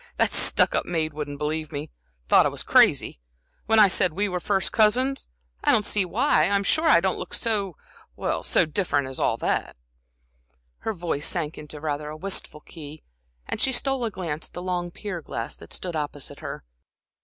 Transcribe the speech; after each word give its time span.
"That 0.17 0.33
stuck 0.33 0.73
up 0.73 0.87
maid 0.87 1.13
wouldn't 1.13 1.37
believe 1.37 1.71
me 1.71 1.91
thought 2.27 2.47
I 2.47 2.49
was 2.49 2.63
crazy, 2.63 3.19
when 3.67 3.77
I 3.77 3.87
said 3.87 4.13
we 4.13 4.27
were 4.27 4.39
first 4.39 4.71
cousins. 4.71 5.27
I 5.63 5.71
don't 5.71 5.85
see 5.85 6.05
why 6.05 6.45
I'm 6.49 6.63
sure 6.63 6.87
I 6.89 6.99
don't 7.01 7.19
look 7.19 7.35
so 7.35 7.77
so 8.41 8.65
different 8.65 9.07
as 9.07 9.19
all 9.19 9.37
that." 9.37 9.75
Her 10.79 10.93
voice 10.93 11.27
sank 11.27 11.55
into 11.59 11.79
rather 11.79 12.09
a 12.09 12.17
wistful 12.17 12.61
key, 12.61 13.03
and 13.47 13.61
she 13.61 13.71
stole 13.71 14.03
a 14.03 14.09
glance 14.09 14.47
at 14.49 14.53
the 14.53 14.63
long 14.63 14.89
pier 14.89 15.21
glass 15.21 15.55
that 15.57 15.71
stood 15.71 15.95
opposite 15.95 16.39
her. 16.39 16.63